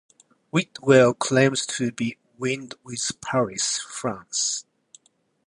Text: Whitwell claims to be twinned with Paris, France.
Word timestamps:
Whitwell 0.49 1.13
claims 1.13 1.63
to 1.67 1.91
be 1.91 2.17
twinned 2.39 2.73
with 2.83 3.11
Paris, 3.21 3.77
France. 3.87 4.65